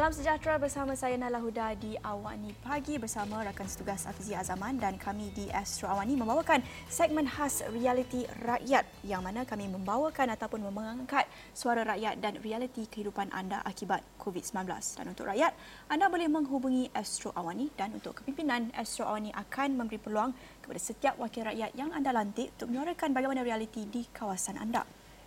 [0.00, 4.96] Salam sejahtera bersama saya Nala Huda di Awani Pagi bersama rakan setugas Afizi Azaman dan
[4.96, 11.28] kami di Astro Awani membawakan segmen khas realiti rakyat yang mana kami membawakan ataupun mengangkat
[11.52, 14.72] suara rakyat dan realiti kehidupan anda akibat COVID-19.
[14.72, 15.52] Dan untuk rakyat,
[15.92, 20.32] anda boleh menghubungi Astro Awani dan untuk kepimpinan Astro Awani akan memberi peluang
[20.64, 24.80] kepada setiap wakil rakyat yang anda lantik untuk menyuarakan bagaimana realiti di kawasan anda.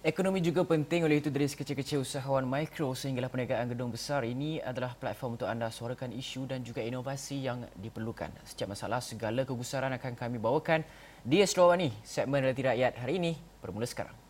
[0.03, 4.99] Ekonomi juga penting oleh itu dari sekecil-kecil usahawan mikro sehinggalah perniagaan gedung besar ini adalah
[4.99, 8.27] platform untuk anda suarakan isu dan juga inovasi yang diperlukan.
[8.43, 10.83] Setiap masalah segala kegusaran akan kami bawakan
[11.23, 11.95] di Astro Awani.
[12.03, 13.31] Segmen Relati Rakyat hari ini
[13.63, 14.22] bermula sekarang.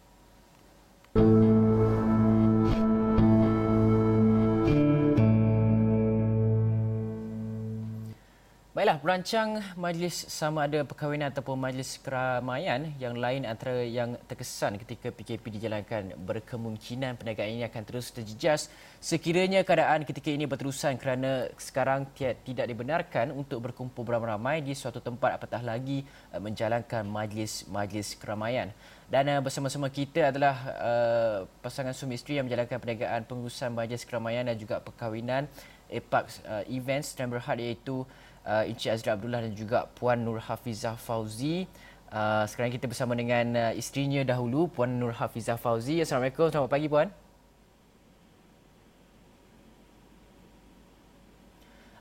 [8.73, 15.14] Baiklah, perancang majlis sama ada perkahwinan ataupun majlis keramaian yang lain antara yang terkesan ketika
[15.14, 22.09] PKP dijalankan berkemungkinan perniagaan ini akan terus terjejas sekiranya keadaan ketika ini berterusan kerana sekarang
[22.17, 26.02] tidak dibenarkan untuk berkumpul beramai-ramai di suatu tempat apatah lagi
[26.33, 28.73] eh, menjalankan majlis-majlis keramaian.
[29.05, 34.50] Dan uh, bersama-sama kita adalah uh, pasangan suami isteri yang menjalankan perniagaan pengurusan majlis keramaian
[34.50, 35.45] dan juga perkahwinan
[35.94, 38.02] EPAC uh, Events dan berhad iaitu
[38.44, 41.69] uh, Encik Azri Abdullah dan juga Puan Nur Hafizah Fauzi.
[42.13, 46.02] Uh, sekarang kita bersama dengan uh, isterinya dahulu, Puan Nur Hafizah Fauzi.
[46.02, 47.09] Assalamualaikum, selamat pagi Puan.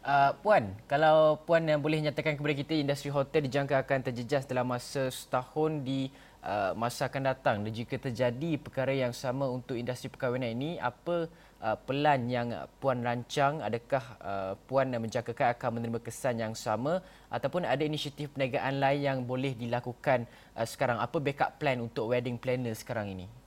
[0.02, 4.66] Uh, Puan, kalau Puan yang boleh nyatakan kepada kita industri hotel dijangka akan terjejas dalam
[4.66, 6.10] masa setahun di
[6.42, 11.30] uh, masa akan datang dan jika terjadi perkara yang sama untuk industri perkahwinan ini, apa
[11.62, 16.98] uh, pelan yang puan rancang adakah uh, puan menjangkakan akan menerima kesan yang sama
[17.30, 20.26] ataupun ada inisiatif perniagaan lain yang boleh dilakukan
[20.58, 20.98] uh, sekarang?
[20.98, 23.41] Apa backup plan untuk wedding planner sekarang ini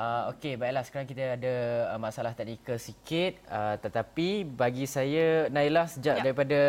[0.00, 0.80] Uh, Okey, baiklah.
[0.80, 1.54] Sekarang kita ada
[1.92, 3.36] uh, masalah teknikal sikit.
[3.52, 6.22] Uh, tetapi bagi saya, Naila, sejak ya.
[6.24, 6.60] daripada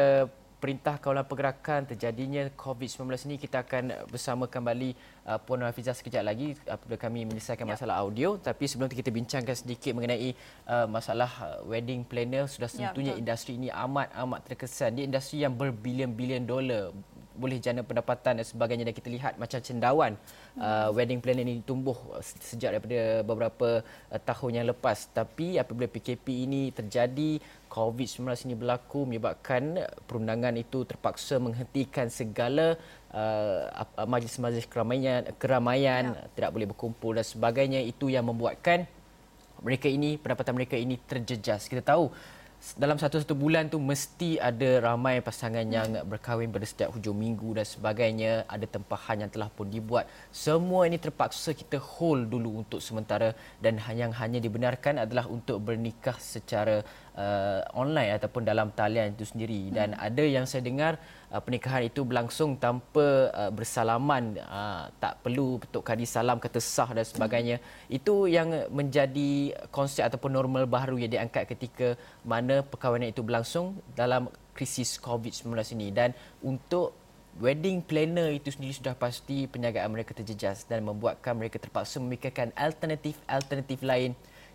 [0.59, 4.91] perintah kawalan pergerakan terjadinya COVID-19 ini, kita akan bersama kembali
[5.31, 7.71] uh, Puan Hafizah sekejap lagi apabila kami menyelesaikan ya.
[7.71, 8.35] masalah audio.
[8.35, 10.35] Tapi sebelum itu kita bincangkan sedikit mengenai
[10.67, 11.31] uh, masalah
[11.63, 12.51] wedding planner.
[12.51, 14.99] Sudah ya, tentunya ya, industri ini amat-amat terkesan.
[14.99, 16.91] Dia industri yang berbilion-bilion dolar
[17.35, 20.13] boleh jana pendapatan dan sebagainya dan kita lihat macam cendawan
[20.55, 20.61] hmm.
[20.61, 26.47] uh, wedding planner ini tumbuh sejak daripada beberapa uh, tahun yang lepas tapi apabila PKP
[26.47, 27.39] ini terjadi
[27.71, 32.75] COVID-19 ini berlaku menyebabkan perundangan itu terpaksa menghentikan segala
[33.15, 33.71] uh,
[34.03, 36.27] majlis-majlis keramaian keramaian ya.
[36.35, 38.83] tidak boleh berkumpul dan sebagainya itu yang membuatkan
[39.61, 42.11] mereka ini pendapatan mereka ini terjejas kita tahu
[42.77, 47.65] dalam satu-satu bulan tu mesti ada ramai pasangan yang berkahwin pada setiap hujung minggu dan
[47.65, 48.45] sebagainya.
[48.45, 50.05] Ada tempahan yang telah pun dibuat.
[50.29, 56.13] Semua ini terpaksa kita hold dulu untuk sementara dan yang hanya dibenarkan adalah untuk bernikah
[56.21, 56.85] secara
[57.17, 60.05] uh, online ataupun dalam talian itu sendiri dan hmm.
[60.07, 60.95] ada yang saya dengar
[61.31, 66.89] uh, pernikahan itu berlangsung tanpa uh, bersalaman uh, tak perlu petuk kadi salam kata sah
[66.91, 67.97] dan sebagainya hmm.
[67.97, 74.31] itu yang menjadi konsep ataupun normal baru yang diangkat ketika mana perkahwinan itu berlangsung dalam
[74.55, 76.11] krisis COVID-19 ini dan
[76.43, 77.01] untuk
[77.39, 83.79] wedding planner itu sendiri sudah pasti perniagaan mereka terjejas dan membuatkan mereka terpaksa memikirkan alternatif-alternatif
[83.87, 84.11] lain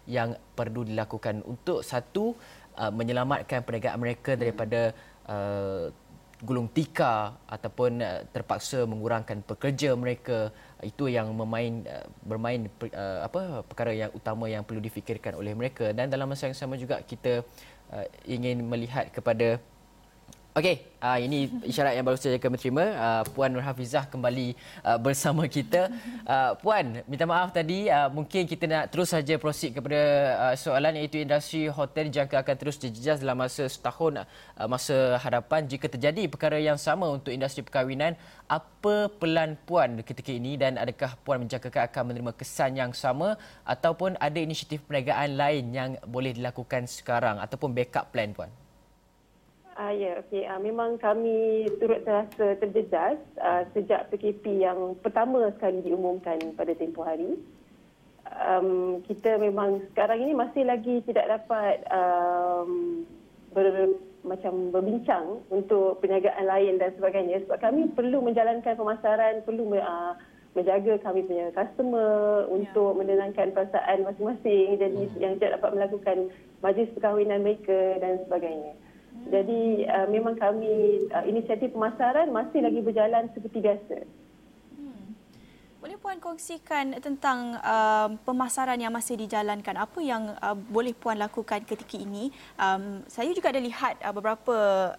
[0.07, 2.35] yang perlu dilakukan untuk satu
[2.79, 4.95] uh, menyelamatkan perniagaan mereka daripada
[5.27, 5.91] uh,
[6.43, 10.53] gulung tikar ataupun uh, terpaksa mengurangkan pekerja mereka.
[10.85, 15.91] Itu yang memain uh, bermain uh, apa perkara yang utama yang perlu difikirkan oleh mereka.
[15.97, 17.41] Dan dalam masa yang sama juga kita
[17.93, 19.59] uh, ingin melihat kepada
[20.57, 22.81] Okey, uh, ini isyarat yang baru saja kami terima.
[22.81, 24.57] Uh, Puan Nur Hafizah kembali
[24.89, 25.93] uh, bersama kita.
[26.25, 27.93] Uh, Puan, minta maaf tadi.
[27.93, 30.01] Uh, mungkin kita nak terus saja proceed kepada
[30.41, 35.69] uh, soalan iaitu industri hotel jangka akan terus dijejas dalam masa setahun uh, masa hadapan.
[35.69, 38.17] Jika terjadi perkara yang sama untuk industri perkahwinan,
[38.49, 43.37] apa pelan Puan ketika ini dan adakah Puan menjangkakan akan menerima kesan yang sama
[43.69, 48.49] ataupun ada inisiatif perniagaan lain yang boleh dilakukan sekarang ataupun backup plan Puan?
[49.77, 50.49] Uh, ya, okey.
[50.49, 57.05] Uh, memang kami turut terasa terjejas uh, sejak PKP yang pertama sekali diumumkan pada tempoh
[57.05, 57.37] hari.
[58.25, 63.05] Um, kita memang sekarang ini masih lagi tidak dapat um,
[63.53, 70.17] ber, macam berbincang untuk perniagaan lain dan sebagainya sebab kami perlu menjalankan pemasaran, perlu uh,
[70.57, 72.99] menjaga kami punya customer untuk ya.
[73.05, 75.21] menenangkan perasaan masing-masing jadi hmm.
[75.21, 76.19] yang tidak dapat melakukan
[76.65, 78.73] majlis perkahwinan mereka dan sebagainya.
[79.27, 83.99] Jadi uh, memang kami uh, inisiatif pemasaran masih lagi berjalan seperti biasa.
[85.87, 89.79] Boleh Puan kongsikan tentang uh, pemasaran yang masih dijalankan?
[89.79, 92.35] Apa yang uh, boleh Puan lakukan ketika ini?
[92.59, 94.57] Um, saya juga ada lihat uh, beberapa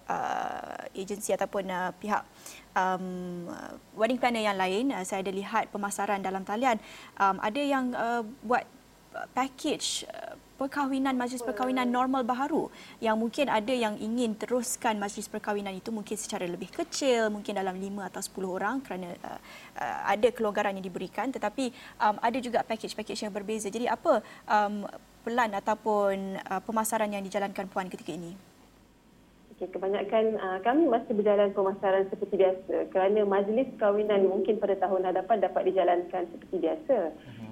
[0.07, 2.23] uh, agensi ataupun uh, pihak
[2.71, 3.51] um,
[4.00, 4.95] wedding planner yang lain.
[4.95, 6.80] Uh, saya ada lihat pemasaran dalam talian.
[7.19, 8.63] Um, ada yang uh, buat
[9.33, 12.68] package uh, perkahwinan majlis perkahwinan normal baharu
[12.98, 17.77] yang mungkin ada yang ingin teruskan majlis perkahwinan itu mungkin secara lebih kecil mungkin dalam
[17.77, 19.39] 5 atau 10 orang kerana uh,
[19.77, 21.30] uh, ada kelonggaran yang diberikan.
[21.30, 21.69] Tetapi
[22.01, 23.69] um, ada juga package-package yang berbeza.
[23.69, 24.89] Jadi apa um,
[25.21, 28.33] pelan ataupun uh, pemasaran yang dijalankan puan ketika ini?
[29.57, 35.09] Okay, kebanyakan uh, kami masih berjalan pemasaran seperti biasa kerana majlis perkahwinan mungkin pada tahun
[35.09, 36.98] hadapan dapat dijalankan seperti biasa.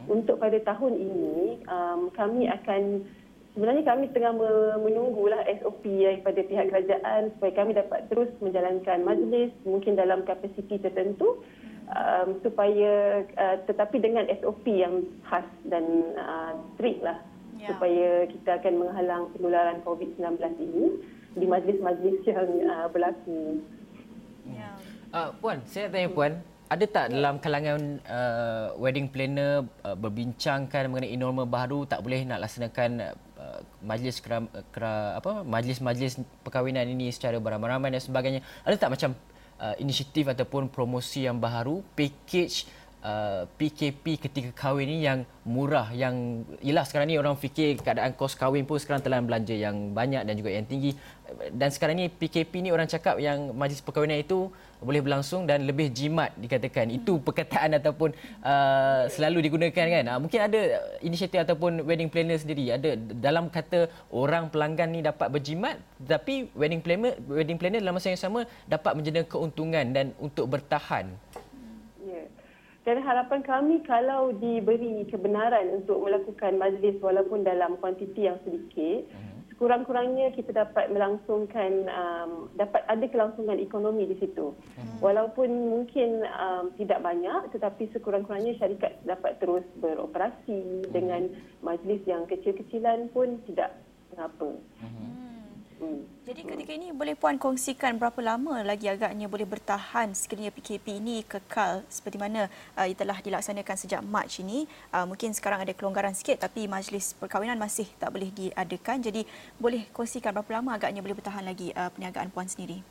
[0.05, 3.05] Untuk pada tahun ini, um, kami akan
[3.55, 4.35] sebenarnya kami tengah
[4.83, 11.39] menunggulah SOP daripada pihak kerajaan supaya kami dapat terus menjalankan majlis mungkin dalam kapasiti tertentu
[11.87, 15.85] um, supaya uh, tetapi dengan SOP yang khas dan
[16.19, 17.23] uh, strict lah
[17.55, 17.71] yeah.
[17.71, 20.85] supaya kita akan menghalang penularan COVID-19 ini
[21.35, 23.63] di majlis-majlis yang uh, berlaku.
[24.51, 24.75] Ya.
[25.15, 31.13] Uh, Puan, saya tanya Puan, ada tak dalam kalangan uh, wedding planner uh, berbincangkan mengenai
[31.13, 34.41] norma baru tak boleh nak laksanakan uh, majlis kera,
[34.73, 38.41] kera, apa majlis-majlis perkahwinan ini secara beramai-ramai dan sebagainya.
[38.65, 39.11] Ada tak macam
[39.61, 46.41] uh, inisiatif ataupun promosi yang baru, package Uh, PKP ketika kahwin ni yang murah yang
[46.65, 50.33] ialah sekarang ni orang fikir keadaan kos kahwin pun sekarang telah belanja yang banyak dan
[50.33, 50.97] juga yang tinggi
[51.53, 54.49] dan sekarang ni PKP ni orang cakap yang majlis perkahwinan itu
[54.81, 56.91] boleh berlangsung dan lebih jimat dikatakan.
[56.91, 58.11] Itu perkataan ataupun
[58.43, 60.05] uh, selalu digunakan kan?
[60.07, 60.61] Uh, mungkin ada
[60.99, 62.71] inisiatif ataupun wedding planner sendiri.
[62.75, 68.11] Ada dalam kata orang pelanggan ni dapat berjimat tapi wedding planner wedding planner dalam masa
[68.11, 71.15] yang sama dapat menjana keuntungan dan untuk bertahan.
[72.85, 79.34] Dan harapan kami kalau diberi kebenaran untuk melakukan majlis walaupun dalam kuantiti yang sedikit, uh-huh.
[79.55, 84.51] Sekurang-kurangnya kita dapat melangsungkan, um, dapat ada kelangsungan ekonomi di situ.
[84.51, 84.97] Uh-huh.
[84.99, 90.91] Walaupun mungkin um, tidak banyak tetapi sekurang-kurangnya syarikat dapat terus beroperasi uh-huh.
[90.91, 91.31] dengan
[91.63, 93.79] majlis yang kecil-kecilan pun tidak
[94.11, 94.59] mengapa.
[94.59, 95.07] Uh-huh.
[95.79, 96.03] Hmm.
[96.35, 101.23] Jadi ketika ini boleh puan kongsikan berapa lama lagi agaknya boleh bertahan sekiranya PKP ini
[101.23, 104.67] kekal seperti mana uh, telah dilaksanakan sejak Mac ini.
[104.91, 108.99] Uh, mungkin sekarang ada kelonggaran sikit tapi majlis perkahwinan masih tak boleh diadakan.
[108.99, 109.23] Jadi
[109.55, 112.83] boleh kongsikan berapa lama agaknya boleh bertahan lagi uh, perniagaan puan sendiri.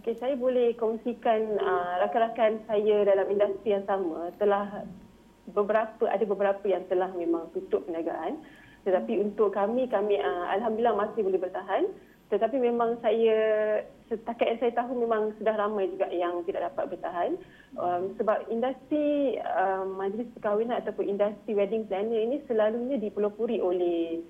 [0.00, 4.88] Okey, saya boleh kongsikan uh, rakan-rakan saya dalam industri yang sama telah
[5.52, 8.40] beberapa ada beberapa yang telah memang tutup perniagaan.
[8.88, 12.07] Tetapi untuk kami, kami uh, Alhamdulillah masih boleh bertahan.
[12.28, 13.38] Tetapi memang saya,
[14.12, 17.40] setakat yang saya tahu memang sudah ramai juga yang tidak dapat bertahan.
[17.80, 24.20] Um, sebab industri um, majlis perkahwinan ataupun industri wedding planner ini selalunya dipelopori oleh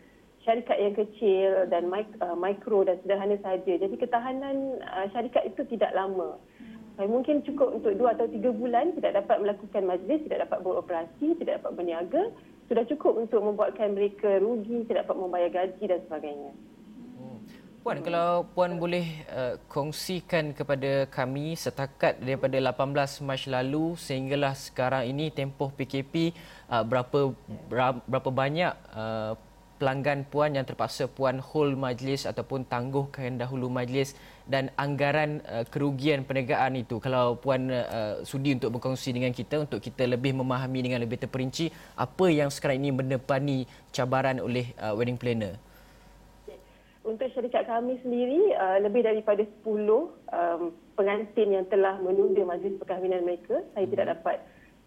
[0.47, 1.91] syarikat yang kecil dan
[2.39, 3.73] mikro dan sederhana saja.
[3.83, 6.39] Jadi ketahanan uh, syarikat itu tidak lama.
[6.99, 7.11] Hmm.
[7.11, 11.63] Mungkin cukup untuk dua atau tiga bulan tidak dapat melakukan majlis, tidak dapat beroperasi, tidak
[11.63, 12.23] dapat berniaga
[12.69, 16.53] sudah cukup untuk membuatkan mereka rugi, tidak dapat membayar gaji dan sebagainya.
[17.89, 17.97] Hmm.
[17.97, 25.09] Puan, kalau Puan boleh uh, kongsikan kepada kami setakat daripada 18 Mac lalu sehinggalah sekarang
[25.09, 26.37] ini tempoh PKP
[26.69, 27.33] uh, berapa
[28.05, 29.41] berapa banyak uh,
[29.81, 34.13] pelanggan puan yang terpaksa puan hold majlis ataupun tangguhkan dahulu majlis
[34.45, 39.81] dan anggaran uh, kerugian perniagaan itu kalau puan uh, sudi untuk berkongsi dengan kita untuk
[39.81, 43.65] kita lebih memahami dengan lebih terperinci apa yang sekarang ini menepani
[43.97, 45.57] cabaran oleh uh, wedding planner
[47.09, 53.25] untuk syarikat kami sendiri uh, lebih daripada 10 um, pengantin yang telah menunda majlis perkahwinan
[53.25, 53.93] mereka saya hmm.
[53.97, 54.37] tidak dapat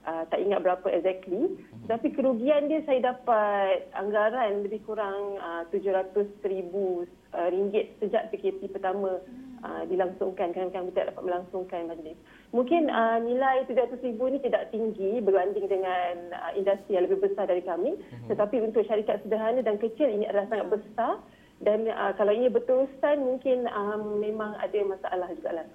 [0.06, 1.50] uh, tak ingat berapa exactly.
[1.50, 1.86] Hmm.
[1.90, 6.14] Tapi kerugian dia saya dapat anggaran lebih kurang uh, 700
[6.46, 9.22] ribu uh, ringgit sejak PKP pertama
[9.66, 12.18] uh, dilangsungkan kerana kami tidak dapat melangsungkan majlis.
[12.52, 17.48] Mungkin uh, nilai 700 ribu ini tidak tinggi berbanding dengan uh, industri yang lebih besar
[17.48, 17.98] dari kami.
[17.98, 18.28] Hmm.
[18.30, 21.22] Tetapi untuk syarikat sederhana dan kecil ini adalah sangat besar.
[21.62, 25.66] Dan uh, kalau ini berterusan mungkin um, memang ada masalah juga lah.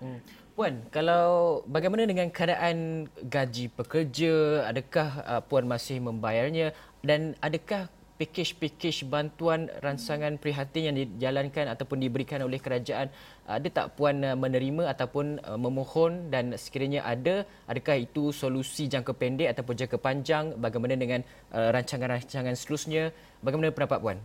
[0.00, 0.20] Hmm.
[0.56, 4.64] Puan, kalau bagaimana dengan keadaan gaji pekerja?
[4.66, 6.72] Adakah uh, Puan masih membayarnya?
[7.04, 13.06] Dan adakah pakej-pakej bantuan rancangan prihatin yang dijalankan ataupun diberikan oleh kerajaan
[13.46, 19.78] ada tak puan menerima ataupun memohon dan sekiranya ada adakah itu solusi jangka pendek ataupun
[19.78, 21.22] jangka panjang bagaimana dengan
[21.54, 24.18] rancangan-rancangan seterusnya bagaimana pendapat puan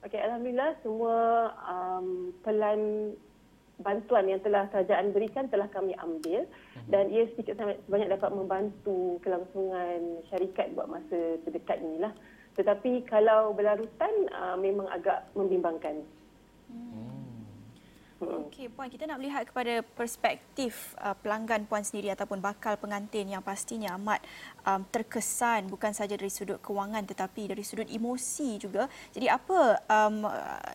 [0.00, 3.12] Okey, alhamdulillah semua um, pelan
[3.84, 6.44] bantuan yang telah kerajaan berikan telah kami ambil
[6.88, 12.12] dan ia sedikit sebanyak dapat membantu kelangsungan syarikat buat masa terdekat inilah.
[12.56, 16.04] Tetapi kalau berlarutan uh, memang agak membimbangkan.
[18.20, 23.40] Okey, Puan, kita nak melihat kepada perspektif uh, pelanggan Puan sendiri ataupun bakal pengantin yang
[23.40, 24.20] pastinya amat
[24.68, 28.92] um, terkesan bukan saja dari sudut kewangan tetapi dari sudut emosi juga.
[29.16, 30.28] Jadi apa um,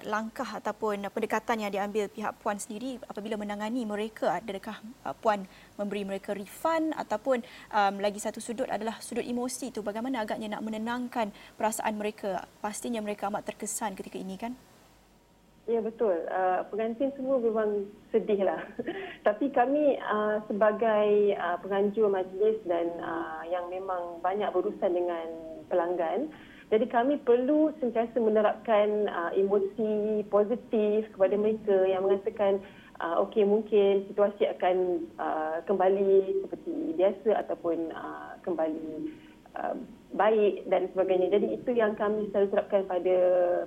[0.09, 4.41] langkah ataupun pendekatan yang diambil pihak Puan sendiri apabila menangani mereka?
[4.41, 5.45] Adakah uh, Puan
[5.77, 10.65] memberi mereka refund ataupun um, lagi satu sudut adalah sudut emosi itu bagaimana agaknya nak
[10.65, 11.29] menenangkan
[11.61, 12.49] perasaan mereka?
[12.57, 14.57] Pastinya mereka amat terkesan ketika ini kan?
[15.65, 16.13] Ya betul.
[16.29, 18.61] Uh, pengantin semua memang sedih lah.
[19.27, 25.25] Tapi kami uh, sebagai uh, penganjur majlis dan uh, yang memang banyak berurusan dengan
[25.65, 26.29] pelanggan,
[26.73, 32.57] jadi kami perlu sentiasa menerapkan uh, emosi positif kepada mereka yang mengatakan
[32.97, 39.13] uh, okey mungkin situasi akan uh, kembali seperti biasa ataupun uh, kembali
[39.61, 39.77] uh,
[40.13, 41.33] baik dan sebagainya.
[41.33, 43.17] Jadi itu yang kami selalu terapkan pada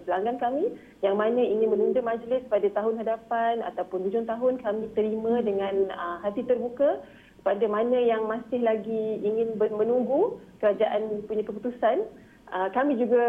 [0.06, 0.64] pelanggan kami
[1.02, 6.22] yang mana ingin menunda majlis pada tahun hadapan ataupun hujung tahun kami terima dengan uh,
[6.22, 7.02] hati terbuka
[7.42, 12.06] pada mana yang masih lagi ingin menunggu kerajaan punya keputusan.
[12.48, 13.24] Uh, kami juga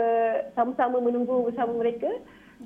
[0.56, 2.08] sama-sama menunggu bersama mereka.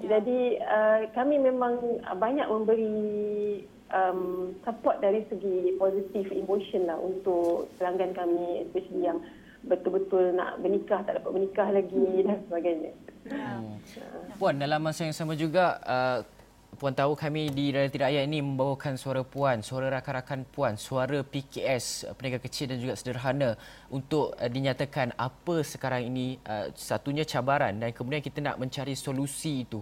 [0.02, 0.18] Ya.
[0.18, 2.94] Jadi uh, kami memang banyak memberi
[3.94, 9.22] um, support dari segi positif emotion lah untuk pelanggan kami especially yang
[9.64, 12.92] betul-betul nak bernikah tak dapat bernikah lagi dan sebagainya.
[13.32, 13.80] Hmm.
[14.36, 16.20] Puan dalam masa yang sama juga uh,
[16.74, 22.10] Puan tahu kami di Realiti Rakyat ini membawakan suara Puan, suara rakan-rakan Puan, suara PKS,
[22.10, 23.56] uh, peniaga kecil dan juga sederhana
[23.88, 29.64] untuk uh, dinyatakan apa sekarang ini uh, satunya cabaran dan kemudian kita nak mencari solusi
[29.64, 29.80] itu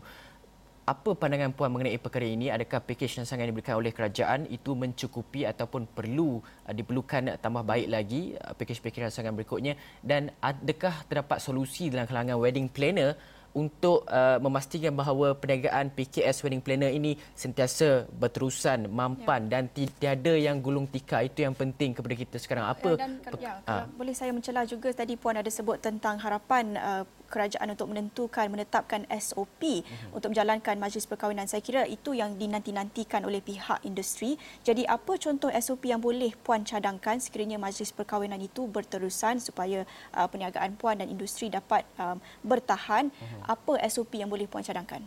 [0.92, 2.52] apa pandangan puan mengenai perkara ini?
[2.52, 8.36] Adakah pakej yang diberikan oleh kerajaan itu mencukupi ataupun perlu uh, diperlukan tambah baik lagi
[8.36, 13.16] uh, pakej-pakej rancangan berikutnya dan adakah terdapat solusi dalam kalangan wedding planner
[13.52, 19.60] untuk uh, memastikan bahawa perniagaan PKS Wedding Planner ini sentiasa berterusan, mampan ya.
[19.60, 21.28] dan tiada yang gulung tikar.
[21.28, 22.72] Itu yang penting kepada kita sekarang.
[22.72, 22.96] Apa?
[22.96, 23.84] Dan, ya, ha.
[23.92, 29.08] boleh saya mencelah juga tadi Puan ada sebut tentang harapan uh, kerajaan untuk menentukan menetapkan
[29.16, 30.20] SOP uh-huh.
[30.20, 31.48] untuk menjalankan majlis perkahwinan.
[31.48, 34.36] Saya kira itu yang dinanti-nantikan oleh pihak industri.
[34.68, 40.28] Jadi apa contoh SOP yang boleh puan cadangkan sekiranya majlis perkahwinan itu berterusan supaya uh,
[40.28, 43.08] perniagaan puan dan industri dapat um, bertahan?
[43.08, 43.56] Uh-huh.
[43.56, 45.00] apa SOP yang boleh puan cadangkan?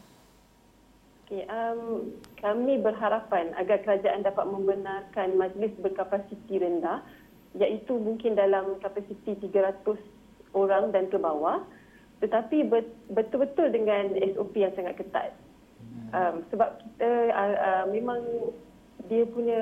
[1.24, 7.00] Okay, um, kami berharapan agar kerajaan dapat membenarkan majlis berkapasiti rendah
[7.56, 9.82] iaitu mungkin dalam kapasiti 300
[10.52, 11.62] orang dan ke bawah
[12.22, 12.70] tetapi
[13.10, 15.30] betul-betul dengan SOP yang sangat ketat.
[16.14, 18.22] Um, sebab kita uh, uh, memang
[19.10, 19.60] dia punya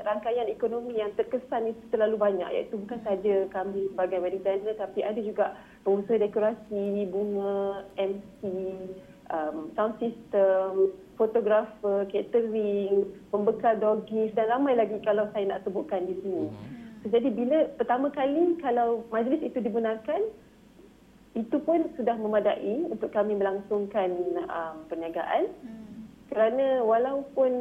[0.00, 5.04] rangkaian ekonomi yang terkesan itu terlalu banyak iaitu bukan saja kami sebagai wedding planner tapi
[5.04, 8.40] ada juga pengusaha dekorasi, bunga, MC,
[9.28, 16.16] um, sound system, fotografer, catering, pembekal doggies dan ramai lagi kalau saya nak sebutkan di
[16.24, 16.48] sini.
[16.48, 17.10] Hmm.
[17.12, 20.32] Jadi bila pertama kali kalau majlis itu dibenarkan
[21.32, 24.12] itu pun sudah memadai untuk kami melangsungkan
[24.52, 26.04] um, perniagaan hmm.
[26.28, 27.52] kerana walaupun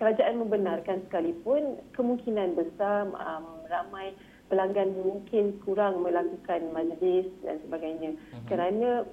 [0.00, 4.16] kerajaan membenarkan sekalipun kemungkinan besar um, ramai
[4.48, 8.44] pelanggan mungkin kurang melakukan majlis dan sebagainya hmm.
[8.48, 9.04] kerana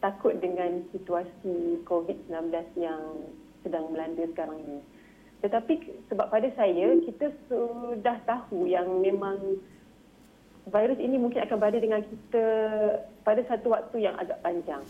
[0.00, 3.02] takut dengan situasi COVID-19 yang
[3.66, 4.78] sedang melanda sekarang ini.
[5.42, 5.74] Tetapi
[6.10, 9.58] sebab pada saya kita sudah tahu yang memang
[10.68, 12.46] virus ini mungkin akan berada dengan kita
[13.28, 14.80] pada satu waktu yang agak panjang.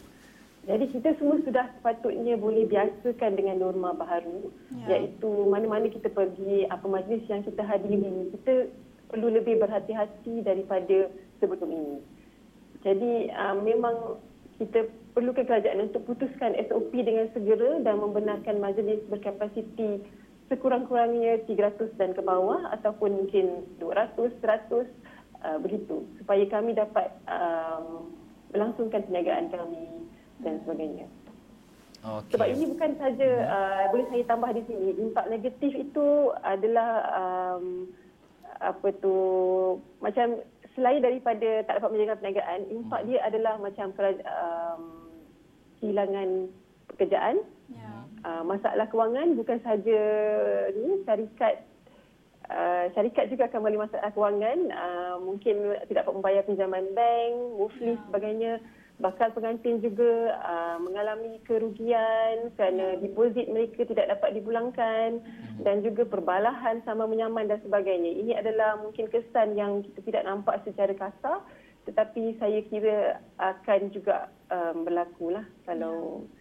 [0.69, 4.53] Jadi kita semua sudah sepatutnya boleh biasakan dengan norma baharu
[4.85, 5.01] ya.
[5.01, 8.71] iaitu mana-mana kita pergi, apa majlis yang kita hadiri, kita
[9.11, 11.09] perlu lebih berhati-hati daripada
[11.41, 11.99] sebelum ini.
[12.85, 14.21] Jadi uh, memang
[14.61, 20.05] kita perlukan kerajaan untuk putuskan SOP dengan segera dan membenarkan majlis berkapasiti
[20.53, 24.85] sekurang-kurangnya 300 dan ke bawah ataupun mungkin 200, 100
[25.43, 28.18] uh, begitu supaya kami dapat um,
[28.59, 29.87] melangsungkan perniagaan kami
[30.43, 31.07] dan sebagainya.
[31.99, 32.35] Okay.
[32.35, 37.91] Sebab ini bukan saja uh, boleh saya tambah di sini impak negatif itu adalah um,
[38.59, 39.17] apa tu
[40.03, 40.43] macam
[40.75, 44.83] selain daripada tak dapat menjaga perniagaan impak dia adalah macam um,
[45.83, 46.29] kehilangan
[46.95, 47.43] pekerjaan.
[47.71, 48.03] Yeah.
[48.27, 50.01] Uh, masalah kewangan bukan saja
[50.75, 51.68] ni syarikat
[52.49, 58.01] Uh, syarikat juga akan melalui masalah kewangan, uh, mungkin tidak dapat membayar pinjaman bank, muflis
[58.01, 58.05] yeah.
[58.09, 58.53] sebagainya.
[58.99, 65.23] bakal pengantin juga uh, mengalami kerugian kerana deposit mereka tidak dapat dipulangkan
[65.63, 68.11] dan juga perbalahan sama menyaman dan sebagainya.
[68.11, 71.47] Ini adalah mungkin kesan yang kita tidak nampak secara kasar
[71.89, 76.38] tetapi saya kira akan juga um, berlaku lah kalau ya.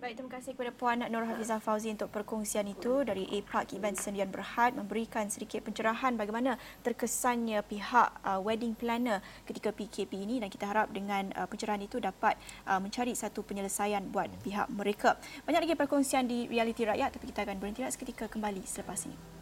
[0.00, 4.32] Baik, terima kasih kepada Puan Nur Hafizah Fauzi untuk perkongsian itu dari APAC Event Sendian
[4.32, 10.64] Berhad memberikan sedikit pencerahan bagaimana terkesannya pihak uh, wedding planner ketika PKP ini dan kita
[10.72, 15.20] harap dengan uh, pencerahan itu dapat uh, mencari satu penyelesaian buat pihak mereka.
[15.44, 19.39] Banyak lagi perkongsian di Realiti Rakyat tapi kita akan berhenti seketika kembali selepas ini.